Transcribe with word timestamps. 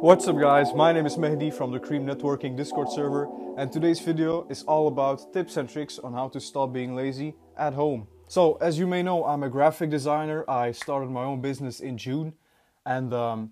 What's 0.00 0.28
up 0.28 0.38
guys, 0.38 0.72
my 0.74 0.92
name 0.92 1.06
is 1.06 1.16
Mehdi 1.16 1.52
from 1.52 1.72
the 1.72 1.80
Cream 1.80 2.06
Networking 2.06 2.56
Discord 2.56 2.88
server 2.88 3.28
and 3.56 3.72
today's 3.72 3.98
video 3.98 4.46
is 4.48 4.62
all 4.62 4.86
about 4.86 5.32
tips 5.32 5.56
and 5.56 5.68
tricks 5.68 5.98
on 5.98 6.12
how 6.12 6.28
to 6.28 6.40
stop 6.40 6.72
being 6.72 6.94
lazy 6.94 7.34
at 7.56 7.74
home. 7.74 8.06
So 8.28 8.54
as 8.60 8.78
you 8.78 8.86
may 8.86 9.02
know, 9.02 9.24
I'm 9.24 9.42
a 9.42 9.48
graphic 9.48 9.90
designer. 9.90 10.44
I 10.48 10.70
started 10.70 11.10
my 11.10 11.24
own 11.24 11.40
business 11.40 11.80
in 11.80 11.98
June 11.98 12.34
and 12.86 13.12
um, 13.12 13.50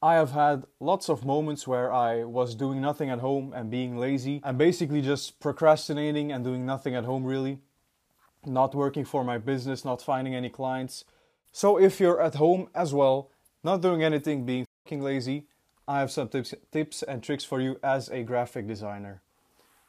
I 0.00 0.14
have 0.14 0.30
had 0.30 0.64
lots 0.80 1.10
of 1.10 1.26
moments 1.26 1.66
where 1.66 1.92
I 1.92 2.24
was 2.24 2.54
doing 2.54 2.80
nothing 2.80 3.10
at 3.10 3.18
home 3.18 3.52
and 3.54 3.70
being 3.70 3.98
lazy 3.98 4.40
and 4.44 4.56
basically 4.56 5.02
just 5.02 5.38
procrastinating 5.38 6.32
and 6.32 6.42
doing 6.42 6.64
nothing 6.64 6.94
at 6.94 7.04
home 7.04 7.24
really. 7.24 7.58
Not 8.46 8.74
working 8.74 9.04
for 9.04 9.22
my 9.22 9.36
business, 9.36 9.84
not 9.84 10.00
finding 10.00 10.34
any 10.34 10.48
clients. 10.48 11.04
So 11.52 11.78
if 11.78 12.00
you're 12.00 12.22
at 12.22 12.36
home 12.36 12.70
as 12.74 12.94
well, 12.94 13.30
not 13.62 13.82
doing 13.82 14.02
anything, 14.02 14.46
being 14.46 14.66
lazy, 14.90 15.46
I 15.88 15.98
have 15.98 16.10
some 16.10 16.28
tips, 16.28 16.54
tips 16.70 17.02
and 17.02 17.22
tricks 17.22 17.44
for 17.44 17.60
you 17.60 17.78
as 17.82 18.08
a 18.08 18.22
graphic 18.22 18.66
designer. 18.68 19.20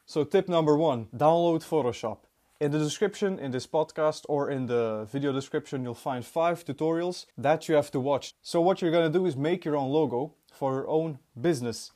So 0.05 0.23
tip 0.23 0.49
number 0.49 0.75
one, 0.75 1.07
download 1.15 1.63
Photoshop. 1.63 2.19
In 2.59 2.71
the 2.71 2.79
description 2.79 3.39
in 3.39 3.51
this 3.51 3.67
podcast 3.67 4.25
or 4.27 4.49
in 4.49 4.65
the 4.65 5.07
video 5.11 5.31
description, 5.31 5.83
you'll 5.83 5.93
find 5.95 6.25
five 6.25 6.65
tutorials 6.65 7.25
that 7.37 7.67
you 7.67 7.75
have 7.75 7.91
to 7.91 7.99
watch. 7.99 8.33
So 8.41 8.59
what 8.61 8.81
you're 8.81 8.91
gonna 8.91 9.09
do 9.09 9.25
is 9.25 9.35
make 9.35 9.65
your 9.65 9.75
own 9.75 9.91
logo 9.91 10.33
for 10.51 10.73
your 10.73 10.87
own 10.87 11.19
business. 11.39 11.91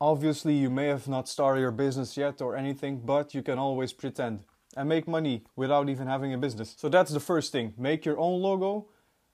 Obviously, 0.00 0.54
you 0.54 0.70
may 0.70 0.86
have 0.86 1.06
not 1.08 1.28
started 1.28 1.60
your 1.60 1.72
business 1.72 2.16
yet 2.16 2.40
or 2.40 2.56
anything, 2.56 3.02
but 3.04 3.34
you 3.34 3.42
can 3.42 3.58
always 3.58 3.92
pretend 3.92 4.40
and 4.76 4.88
make 4.88 5.06
money 5.06 5.44
without 5.56 5.88
even 5.88 6.06
having 6.06 6.32
a 6.32 6.38
business. 6.38 6.74
So 6.78 6.88
that's 6.88 7.12
the 7.12 7.20
first 7.20 7.52
thing. 7.52 7.74
Make 7.76 8.04
your 8.04 8.18
own 8.18 8.40
logo 8.40 8.86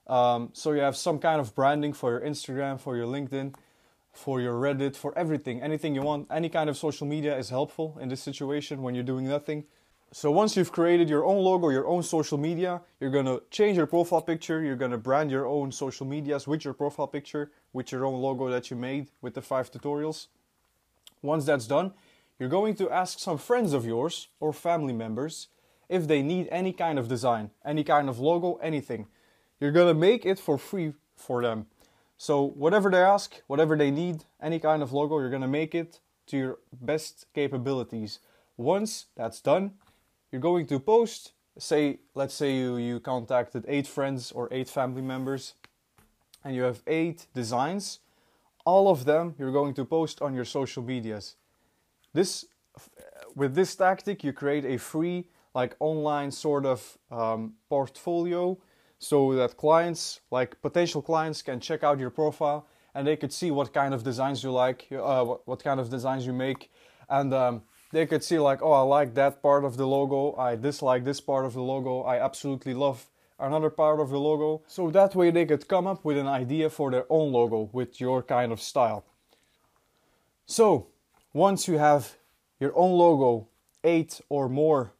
um, 0.07 0.49
so 0.53 0.71
you 0.71 0.81
have 0.81 0.95
some 0.95 1.19
kind 1.19 1.39
of 1.39 1.53
branding 1.53 1.93
for 1.93 2.11
your 2.11 2.21
Instagram, 2.21 2.79
for 2.79 2.95
your 2.95 3.05
LinkedIn, 3.05 3.53
for 4.13 4.41
your 4.41 4.55
Reddit, 4.55 4.95
for 4.95 5.17
everything. 5.17 5.61
Anything 5.61 5.93
you 5.93 6.01
want, 6.01 6.27
any 6.31 6.49
kind 6.49 6.69
of 6.69 6.77
social 6.77 7.05
media 7.05 7.37
is 7.37 7.49
helpful 7.49 7.97
in 8.01 8.09
this 8.09 8.21
situation 8.21 8.81
when 8.81 8.95
you're 8.95 9.03
doing 9.03 9.27
nothing. 9.27 9.65
So 10.13 10.31
once 10.31 10.55
you've 10.55 10.71
created 10.71 11.09
your 11.09 11.25
own 11.25 11.43
logo, 11.43 11.69
your 11.69 11.85
own 11.85 12.01
social 12.01 12.37
media, 12.37 12.81
you're 12.99 13.11
gonna 13.11 13.39
change 13.51 13.75
your 13.75 13.85
profile 13.85 14.21
picture, 14.21 14.63
you're 14.63 14.77
gonna 14.77 14.97
brand 14.97 15.29
your 15.29 15.45
own 15.45 15.71
social 15.71 16.07
medias 16.07 16.47
with 16.47 16.63
your 16.63 16.73
profile 16.73 17.07
picture, 17.07 17.51
with 17.73 17.91
your 17.91 18.05
own 18.05 18.21
logo 18.21 18.49
that 18.49 18.71
you 18.71 18.77
made 18.77 19.09
with 19.21 19.33
the 19.33 19.41
five 19.41 19.69
tutorials. 19.69 20.27
Once 21.21 21.45
that's 21.45 21.67
done, 21.67 21.93
you're 22.39 22.49
going 22.49 22.75
to 22.75 22.89
ask 22.89 23.19
some 23.19 23.37
friends 23.37 23.73
of 23.73 23.85
yours 23.85 24.29
or 24.39 24.53
family 24.53 24.93
members 24.93 25.49
if 25.89 26.07
they 26.07 26.21
need 26.21 26.47
any 26.51 26.71
kind 26.71 26.97
of 26.97 27.07
design, 27.07 27.51
any 27.65 27.83
kind 27.83 28.07
of 28.07 28.19
logo, 28.19 28.55
anything. 28.61 29.07
You're 29.59 29.71
gonna 29.71 29.93
make 29.93 30.25
it 30.25 30.39
for 30.39 30.57
free 30.57 30.93
for 31.15 31.41
them. 31.41 31.67
So 32.17 32.43
whatever 32.43 32.89
they 32.89 33.01
ask, 33.01 33.41
whatever 33.47 33.77
they 33.77 33.91
need, 33.91 34.25
any 34.41 34.59
kind 34.59 34.81
of 34.81 34.93
logo, 34.93 35.19
you're 35.19 35.29
gonna 35.29 35.47
make 35.47 35.75
it 35.75 35.99
to 36.27 36.37
your 36.37 36.57
best 36.71 37.25
capabilities. 37.33 38.19
Once 38.57 39.05
that's 39.15 39.41
done, 39.41 39.73
you're 40.31 40.41
going 40.41 40.65
to 40.67 40.79
post, 40.79 41.31
say, 41.57 41.99
let's 42.15 42.33
say 42.33 42.55
you, 42.55 42.77
you 42.77 42.99
contacted 42.99 43.63
eight 43.67 43.87
friends 43.87 44.31
or 44.31 44.47
eight 44.51 44.69
family 44.69 45.01
members 45.01 45.53
and 46.43 46.55
you 46.55 46.63
have 46.63 46.81
eight 46.87 47.27
designs. 47.33 47.99
All 48.65 48.89
of 48.89 49.05
them 49.05 49.35
you're 49.37 49.51
going 49.51 49.73
to 49.75 49.85
post 49.85 50.21
on 50.21 50.33
your 50.33 50.45
social 50.45 50.83
medias. 50.83 51.35
This, 52.13 52.45
with 53.35 53.55
this 53.55 53.75
tactic, 53.75 54.23
you 54.23 54.33
create 54.33 54.65
a 54.65 54.77
free, 54.77 55.25
like 55.53 55.75
online 55.79 56.31
sort 56.31 56.65
of 56.65 56.97
um, 57.11 57.53
portfolio 57.69 58.57
so 58.99 59.33
that 59.35 59.57
clients, 59.57 60.21
like 60.31 60.61
potential 60.61 61.01
clients, 61.01 61.41
can 61.41 61.59
check 61.59 61.83
out 61.83 61.99
your 61.99 62.09
profile 62.09 62.67
and 62.95 63.05
they 63.05 63.15
could 63.15 63.31
see 63.31 63.51
what 63.51 63.73
kind 63.73 63.93
of 63.93 64.03
designs 64.03 64.43
you 64.43 64.51
like, 64.51 64.87
uh, 64.91 65.23
what, 65.23 65.63
kind 65.63 65.79
of 65.79 65.89
designs 65.89 66.25
you 66.25 66.33
make, 66.33 66.71
and 67.09 67.31
um, 67.33 67.61
they 67.91 68.07
could 68.07 68.23
see 68.23 68.39
like, 68.39 68.61
oh, 68.63 68.71
I 68.71 68.81
like 68.81 69.13
that 69.13 69.41
part 69.43 69.63
of 69.65 69.77
the 69.77 69.85
logo, 69.85 70.35
I 70.35 70.55
dislike 70.55 71.05
this 71.05 71.21
part 71.21 71.45
of 71.45 71.53
the 71.53 71.61
logo, 71.61 72.01
I 72.01 72.23
absolutely 72.23 72.73
love 72.73 73.05
another 73.39 73.69
part 73.69 73.99
of 73.99 74.09
the 74.09 74.19
logo. 74.19 74.63
So 74.67 74.89
that 74.89 75.13
way 75.15 75.29
they 75.29 75.45
could 75.45 75.67
come 75.67 75.85
up 75.85 76.03
with 76.03 76.17
an 76.17 76.27
idea 76.27 76.69
for 76.69 76.89
their 76.89 77.05
own 77.09 77.31
logo 77.31 77.69
with 77.71 78.01
your 78.01 78.23
kind 78.23 78.51
of 78.51 78.59
style. 78.59 79.05
So 80.47 80.87
once 81.33 81.67
you 81.67 81.77
have 81.77 82.15
your 82.59 82.75
own 82.75 82.97
logo, 82.97 83.47
eight 83.83 84.21
or 84.27 84.49
more 84.49 84.93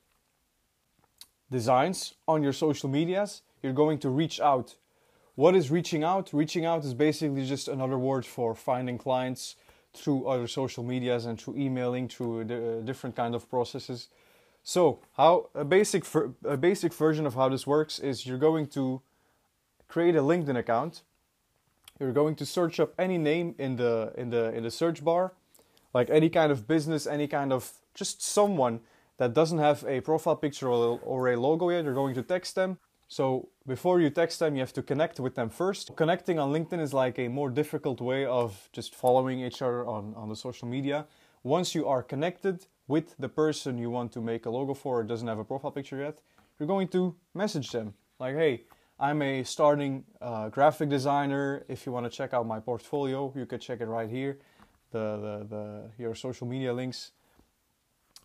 designs 1.49 2.13
on 2.27 2.43
your 2.43 2.53
social 2.53 2.89
medias, 2.89 3.41
you're 3.67 3.73
going 3.85 3.99
to 3.99 4.09
reach 4.09 4.39
out. 4.39 4.75
What 5.35 5.53
is 5.53 5.69
reaching 5.69 6.03
out? 6.03 6.29
Reaching 6.31 6.65
out 6.65 6.85
is 6.85 6.93
basically 6.93 7.45
just 7.45 7.67
another 7.67 7.97
word 7.97 8.25
for 8.25 8.55
finding 8.55 8.97
clients 8.97 9.57
through 9.93 10.25
other 10.25 10.47
social 10.47 10.83
medias 10.83 11.25
and 11.25 11.39
through 11.39 11.57
emailing, 11.57 12.07
through 12.07 12.45
the, 12.45 12.55
uh, 12.55 12.81
different 12.81 13.15
kind 13.17 13.35
of 13.35 13.49
processes. 13.49 14.07
So, 14.63 14.99
how 15.17 15.49
a 15.53 15.65
basic 15.65 16.05
a 16.45 16.57
basic 16.57 16.93
version 16.93 17.25
of 17.25 17.33
how 17.35 17.49
this 17.49 17.67
works 17.67 17.99
is 17.99 18.25
you're 18.25 18.37
going 18.37 18.67
to 18.67 19.01
create 19.89 20.15
a 20.15 20.21
LinkedIn 20.21 20.57
account. 20.57 21.01
You're 21.99 22.13
going 22.13 22.35
to 22.35 22.45
search 22.45 22.79
up 22.79 22.93
any 22.97 23.17
name 23.17 23.55
in 23.57 23.75
the 23.75 24.13
in 24.17 24.29
the 24.29 24.55
in 24.55 24.63
the 24.63 24.71
search 24.71 25.03
bar, 25.03 25.33
like 25.93 26.09
any 26.09 26.29
kind 26.29 26.51
of 26.53 26.67
business, 26.67 27.05
any 27.05 27.27
kind 27.27 27.51
of 27.51 27.71
just 27.93 28.21
someone 28.21 28.79
that 29.17 29.33
doesn't 29.33 29.59
have 29.59 29.83
a 29.87 29.99
profile 30.01 30.35
picture 30.37 30.69
or, 30.69 30.99
or 31.03 31.29
a 31.29 31.35
logo 31.35 31.69
yet. 31.69 31.83
You're 31.83 31.93
going 31.93 32.15
to 32.15 32.23
text 32.23 32.55
them 32.55 32.77
so 33.07 33.49
before 33.65 34.01
you 34.01 34.09
text 34.09 34.39
them, 34.39 34.55
you 34.55 34.61
have 34.61 34.73
to 34.73 34.83
connect 34.83 35.19
with 35.19 35.35
them 35.35 35.49
first. 35.49 35.95
Connecting 35.95 36.39
on 36.39 36.51
LinkedIn 36.51 36.81
is 36.81 36.93
like 36.93 37.17
a 37.17 37.27
more 37.29 37.49
difficult 37.49 38.01
way 38.01 38.25
of 38.25 38.69
just 38.73 38.93
following 38.93 39.39
each 39.39 39.61
other 39.61 39.85
on, 39.87 40.13
on 40.15 40.27
the 40.27 40.35
social 40.35 40.67
media. 40.67 41.05
Once 41.43 41.73
you 41.73 41.87
are 41.87 42.03
connected 42.03 42.65
with 42.87 43.15
the 43.17 43.29
person 43.29 43.77
you 43.77 43.89
want 43.89 44.11
to 44.11 44.21
make 44.21 44.45
a 44.45 44.49
logo 44.49 44.73
for 44.73 44.99
or 44.99 45.03
doesn't 45.03 45.27
have 45.27 45.39
a 45.39 45.43
profile 45.43 45.71
picture 45.71 45.97
yet, 45.97 46.21
you're 46.59 46.67
going 46.67 46.87
to 46.89 47.15
message 47.33 47.71
them 47.71 47.93
like, 48.19 48.35
hey, 48.35 48.63
I'm 48.99 49.21
a 49.21 49.43
starting 49.43 50.03
uh, 50.21 50.49
graphic 50.49 50.89
designer. 50.89 51.63
If 51.69 51.85
you 51.85 51.91
want 51.91 52.05
to 52.05 52.09
check 52.09 52.33
out 52.33 52.47
my 52.47 52.59
portfolio, 52.59 53.31
you 53.35 53.45
can 53.45 53.59
check 53.59 53.79
it 53.79 53.85
right 53.85 54.09
here. 54.09 54.39
The, 54.91 55.17
the, 55.17 55.47
the 55.55 56.03
your 56.03 56.15
social 56.15 56.47
media 56.47 56.73
links 56.73 57.11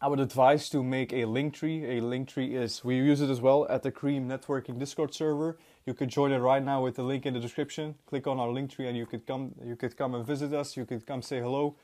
I 0.03 0.09
would 0.09 0.19
advise 0.19 0.69
to 0.71 0.83
make 0.83 1.13
a 1.13 1.27
link 1.27 1.55
tree. 1.55 1.99
A 1.99 2.01
link 2.01 2.29
tree 2.29 2.57
is, 2.57 2.83
we 2.83 2.97
use 2.97 3.21
it 3.21 3.31
as 3.31 3.41
well 3.41 3.69
at 3.71 3.85
the 3.85 3.93
Cream 3.93 4.29
Networking 4.29 4.77
Discord 4.77 5.15
server. 5.15 5.59
You 5.87 5.95
could 5.95 6.09
join 6.09 6.33
it 6.33 6.39
right 6.39 6.63
now 6.63 6.83
with 6.83 6.97
the 6.97 7.05
link 7.05 7.25
in 7.25 7.35
the 7.35 7.39
description. 7.39 7.95
Click 8.07 8.27
on 8.27 8.41
our 8.41 8.51
link 8.51 8.73
tree 8.73 8.89
and 8.89 8.97
you 8.97 9.07
could 9.07 9.25
come, 9.29 9.55
you 9.65 9.77
could 9.77 9.97
come 9.97 10.17
and 10.17 10.27
visit 10.27 10.53
us. 10.53 10.77
You 10.77 10.87
could 10.87 11.07
come 11.07 11.23
say 11.23 11.39
hello 11.39 11.77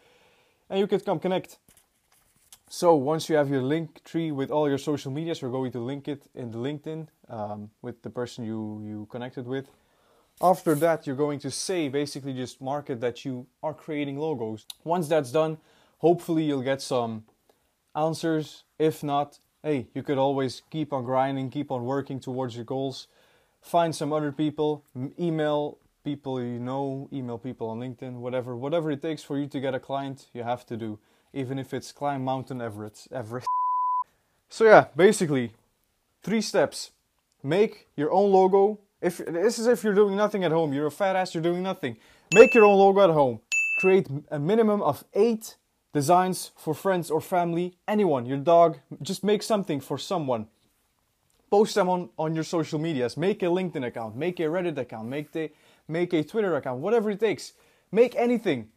and 0.69 0.81
you 0.81 0.89
could 0.89 1.05
come 1.05 1.21
connect. 1.21 1.59
So 2.69 2.97
once 2.97 3.29
you 3.29 3.37
have 3.37 3.51
your 3.51 3.63
link 3.63 4.03
tree 4.03 4.33
with 4.33 4.51
all 4.51 4.69
your 4.69 4.79
social 4.79 5.13
medias, 5.13 5.41
we're 5.41 5.51
going 5.51 5.71
to 5.71 5.79
link 5.79 6.09
it 6.09 6.25
in 6.35 6.51
the 6.51 6.59
LinkedIn 6.59 7.07
um, 7.29 7.71
with 7.83 8.03
the 8.03 8.11
person 8.11 8.45
you, 8.45 8.83
you 8.85 9.07
connected 9.13 9.47
with. 9.47 9.71
After 10.43 10.75
that, 10.75 11.07
you're 11.07 11.15
going 11.15 11.39
to 11.39 11.53
say, 11.53 11.89
basically 11.89 12.35
just 12.35 12.61
market 12.61 13.01
that 13.01 13.25
you 13.25 13.47
are 13.63 13.75
creating 13.75 14.19
logos. 14.19 14.67
Once 14.83 15.07
that's 15.07 15.31
done, 15.31 15.59
hopefully 15.99 16.43
you'll 16.43 16.63
get 16.63 16.83
some 16.83 17.23
answers. 17.95 18.65
If 18.79 19.03
not, 19.03 19.39
hey, 19.63 19.89
you 19.95 20.03
could 20.03 20.19
always 20.19 20.63
keep 20.71 20.93
on 20.93 21.05
grinding, 21.05 21.51
keep 21.51 21.71
on 21.71 21.85
working 21.85 22.21
towards 22.21 22.57
your 22.57 22.65
goals. 22.65 23.09
Find 23.61 23.95
some 23.95 24.13
other 24.13 24.33
people, 24.33 24.85
email 25.19 25.79
people 26.05 26.43
you 26.43 26.59
know, 26.59 27.09
email 27.13 27.39
people 27.39 27.69
on 27.69 27.81
LinkedIn, 27.81 28.15
whatever, 28.15 28.57
whatever 28.57 28.91
it 28.91 29.03
takes 29.03 29.23
for 29.23 29.39
you 29.39 29.47
to 29.47 29.61
get 29.61 29.75
a 29.75 29.81
client, 29.81 30.27
you 30.33 30.43
have 30.43 30.65
to 30.67 30.77
do, 30.77 30.99
even 31.35 31.59
if 31.59 31.75
it's 31.75 31.93
climb 31.93 32.25
Mountain 32.25 32.61
Everest. 32.61 33.09
Everest. 33.13 33.47
So 34.51 34.65
yeah, 34.65 34.87
basically, 34.97 35.53
three 36.23 36.41
steps: 36.41 36.93
make 37.43 37.87
your 37.97 38.11
own 38.11 38.33
logo. 38.33 38.81
If 39.03 39.19
this 39.19 39.59
is 39.59 39.67
if 39.67 39.85
you're 39.85 39.95
doing 40.03 40.17
nothing 40.17 40.43
at 40.43 40.53
home, 40.53 40.73
you're 40.73 40.87
a 40.87 40.91
fat 40.91 41.17
ass, 41.17 41.35
you're 41.35 41.43
doing 41.43 41.63
nothing. 41.63 41.99
Make 42.33 42.55
your 42.55 42.65
own 42.65 42.79
logo 42.79 43.03
at 43.03 43.11
home. 43.11 43.41
Create 43.79 44.07
a 44.31 44.39
minimum 44.39 44.81
of 44.81 45.05
eight 45.13 45.57
designs 45.93 46.51
for 46.57 46.75
friends 46.75 47.11
or 47.11 47.21
family, 47.21 47.77
anyone, 47.87 48.27
your 48.27 48.39
dog, 48.39 48.79
just 49.03 49.25
make 49.25 49.43
something 49.43 49.81
for 49.81 49.99
someone. 49.99 50.47
Post 51.51 51.75
them 51.75 51.89
on, 51.89 52.11
on 52.19 52.35
your 52.35 52.45
social 52.45 52.79
medias. 52.79 53.17
Make 53.17 53.43
a 53.43 53.47
LinkedIn 53.47 53.87
account, 53.87 54.17
make 54.17 54.39
a 54.39 54.45
Reddit 54.45 54.77
account, 54.77 55.09
make, 55.09 55.33
the, 55.33 55.51
make 55.87 56.13
a 56.13 56.23
Twitter 56.23 56.55
account, 56.57 56.81
whatever 56.81 57.11
it 57.11 57.21
takes. 57.21 57.55
Make 57.91 58.15
anything. 58.17 58.69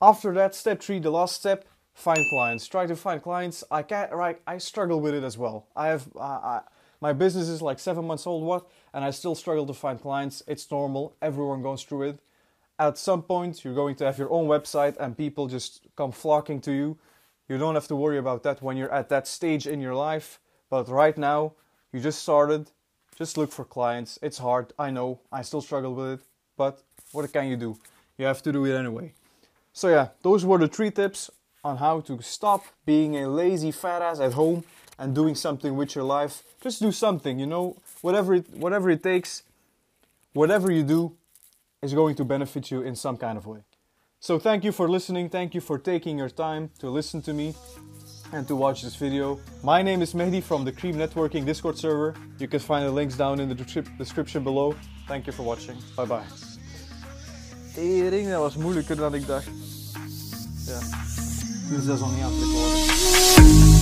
After 0.00 0.32
that, 0.34 0.54
step 0.54 0.80
three, 0.80 1.00
the 1.00 1.10
last 1.10 1.34
step, 1.34 1.64
find 1.94 2.24
clients. 2.30 2.68
Try 2.68 2.86
to 2.86 2.94
find 2.94 3.20
clients. 3.20 3.64
I 3.70 3.82
can't, 3.82 4.12
right, 4.12 4.40
I 4.46 4.58
struggle 4.58 5.00
with 5.00 5.14
it 5.14 5.24
as 5.24 5.36
well. 5.36 5.66
I 5.74 5.88
have, 5.88 6.08
uh, 6.16 6.20
I, 6.20 6.60
my 7.00 7.12
business 7.12 7.48
is 7.48 7.60
like 7.60 7.80
seven 7.80 8.06
months 8.06 8.26
old, 8.26 8.44
what? 8.44 8.68
And 8.94 9.04
I 9.04 9.10
still 9.10 9.34
struggle 9.34 9.66
to 9.66 9.74
find 9.74 10.00
clients. 10.00 10.42
It's 10.46 10.70
normal. 10.70 11.16
Everyone 11.20 11.60
goes 11.60 11.82
through 11.82 12.02
it 12.02 12.20
at 12.80 12.98
some 12.98 13.22
point 13.22 13.64
you're 13.64 13.74
going 13.74 13.94
to 13.96 14.04
have 14.06 14.18
your 14.18 14.32
own 14.32 14.48
website 14.48 14.96
and 14.98 15.16
people 15.16 15.46
just 15.46 15.86
come 15.96 16.12
flocking 16.12 16.60
to 16.62 16.72
you. 16.72 16.98
You 17.48 17.58
don't 17.58 17.74
have 17.74 17.88
to 17.88 17.96
worry 17.96 18.18
about 18.18 18.42
that 18.44 18.62
when 18.62 18.76
you're 18.76 18.92
at 18.92 19.08
that 19.10 19.28
stage 19.28 19.66
in 19.66 19.80
your 19.80 19.94
life. 19.94 20.40
But 20.70 20.88
right 20.88 21.16
now, 21.18 21.52
you 21.92 22.00
just 22.00 22.22
started, 22.22 22.70
just 23.16 23.36
look 23.36 23.52
for 23.52 23.64
clients. 23.64 24.18
It's 24.22 24.38
hard, 24.38 24.72
I 24.78 24.90
know, 24.90 25.20
I 25.30 25.42
still 25.42 25.60
struggle 25.60 25.94
with 25.94 26.20
it, 26.20 26.26
but 26.56 26.82
what 27.12 27.30
can 27.32 27.48
you 27.48 27.56
do? 27.56 27.76
you 28.20 28.26
have 28.26 28.42
to 28.42 28.52
do 28.52 28.64
it 28.66 28.76
anyway. 28.76 29.14
So 29.72 29.88
yeah, 29.88 30.08
those 30.22 30.44
were 30.44 30.58
the 30.58 30.68
three 30.68 30.90
tips 30.90 31.30
on 31.64 31.78
how 31.78 32.00
to 32.00 32.20
stop 32.20 32.64
being 32.84 33.16
a 33.16 33.28
lazy 33.28 33.72
fat 33.72 34.02
ass 34.02 34.20
at 34.20 34.34
home 34.34 34.64
and 34.98 35.14
doing 35.14 35.34
something 35.34 35.74
with 35.74 35.94
your 35.94 36.04
life. 36.04 36.42
Just 36.60 36.80
do 36.80 36.92
something, 36.92 37.38
you 37.38 37.46
know, 37.46 37.76
whatever 38.02 38.34
it, 38.34 38.50
whatever 38.50 38.90
it 38.90 39.02
takes, 39.02 39.42
whatever 40.34 40.70
you 40.70 40.82
do 40.82 41.16
is 41.82 41.94
going 41.94 42.14
to 42.14 42.24
benefit 42.24 42.70
you 42.70 42.82
in 42.82 42.94
some 42.94 43.16
kind 43.16 43.38
of 43.38 43.46
way. 43.46 43.60
So 44.18 44.38
thank 44.38 44.64
you 44.64 44.72
for 44.72 44.88
listening. 44.88 45.30
Thank 45.30 45.54
you 45.54 45.62
for 45.62 45.78
taking 45.78 46.18
your 46.18 46.28
time 46.28 46.70
to 46.78 46.90
listen 46.90 47.22
to 47.22 47.32
me 47.32 47.54
and 48.32 48.46
to 48.48 48.54
watch 48.54 48.82
this 48.82 48.96
video. 48.96 49.40
My 49.62 49.80
name 49.82 50.02
is 50.02 50.12
Mehdi 50.12 50.42
from 50.42 50.64
the 50.64 50.72
Cream 50.72 50.96
Networking 50.96 51.46
Discord 51.46 51.78
server. 51.78 52.14
You 52.38 52.48
can 52.48 52.60
find 52.60 52.84
the 52.86 52.90
links 52.90 53.16
down 53.16 53.40
in 53.40 53.48
the 53.48 53.54
description 53.96 54.44
below. 54.44 54.76
Thank 55.08 55.26
you 55.26 55.32
for 55.32 55.42
watching. 55.42 55.78
Bye 55.96 56.04
bye. 56.04 56.24
Tering, 57.74 58.28
dat 58.28 58.40
was 58.40 58.56
moeilijker 58.56 58.96
dan 58.96 59.14
ik 59.14 59.26
dacht. 59.26 59.48
Ja. 60.66 60.78
Dit 61.70 61.86
is 61.86 62.00
al 62.00 62.08
niet 62.08 62.22
aan. 62.22 63.79